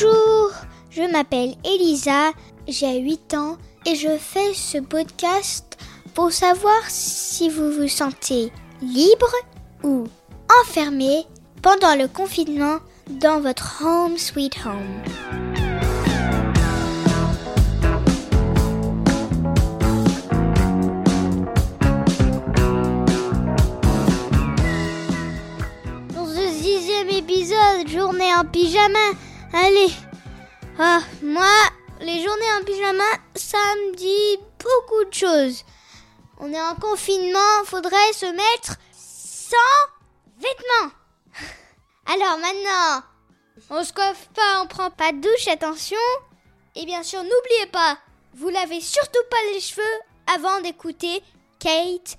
[0.00, 0.50] Bonjour,
[0.90, 2.30] je m'appelle Elisa,
[2.68, 5.76] j'ai 8 ans et je fais ce podcast
[6.14, 9.32] pour savoir si vous vous sentez libre
[9.82, 10.04] ou
[10.62, 11.24] enfermé
[11.62, 12.78] pendant le confinement
[13.08, 15.02] dans votre home sweet home.
[26.14, 28.98] Dans ce sixième épisode, journée en pyjama,
[29.52, 29.92] allez.
[30.78, 31.50] Ah, moi,
[32.00, 35.64] les journées en pyjama, ça me dit beaucoup de choses.
[36.38, 39.56] On est en confinement, faudrait se mettre sans
[40.36, 40.92] vêtements.
[42.06, 43.02] Alors maintenant,
[43.70, 45.96] on se coiffe pas, on prend pas de douche, attention.
[46.76, 47.98] Et bien sûr, n'oubliez pas,
[48.34, 49.82] vous lavez surtout pas les cheveux
[50.32, 51.22] avant d'écouter
[51.58, 52.18] Kate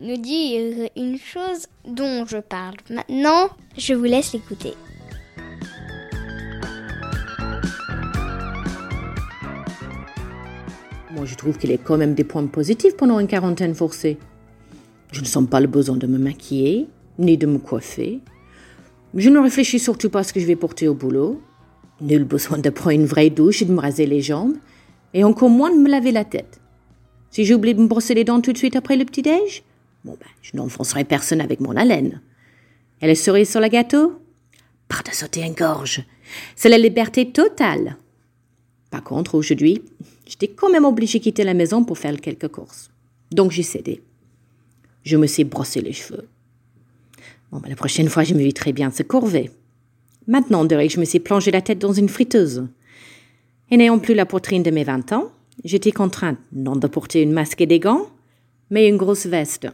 [0.00, 2.76] nous dire une chose dont je parle.
[2.90, 4.76] Maintenant, je vous laisse l'écouter.
[11.18, 14.18] Moi, je trouve qu'il y a quand même des points positifs pendant une quarantaine forcée.
[15.10, 16.86] Je ne sens pas le besoin de me maquiller,
[17.18, 18.20] ni de me coiffer.
[19.14, 21.42] Je ne réfléchis surtout pas à ce que je vais porter au boulot.
[22.00, 24.54] Nul besoin de prendre une vraie douche et de me raser les jambes,
[25.12, 26.60] et encore moins de me laver la tête.
[27.30, 29.64] Si j'oublie de me brosser les dents tout de suite après le petit-déj,
[30.04, 32.20] bon ben, je n'enfoncerai personne avec mon haleine.
[33.02, 34.20] Et les cerises sur le gâteau?
[34.86, 36.04] Pas de sauter une gorge.
[36.54, 37.96] C'est la liberté totale.
[38.90, 39.82] Par contre, aujourd'hui,
[40.26, 42.90] j'étais quand même obligée de quitter la maison pour faire quelques courses.
[43.30, 44.02] Donc j'ai cédé.
[45.04, 46.26] Je me suis brossé les cheveux.
[47.50, 49.50] Bon, ben, la prochaine fois, je me très bien se courver.
[50.26, 52.66] Maintenant, que je me suis plongé la tête dans une friteuse.
[53.70, 55.30] Et n'ayant plus la poitrine de mes 20 ans,
[55.64, 58.08] j'étais contrainte non de porter une masque et des gants,
[58.70, 59.68] mais une grosse veste.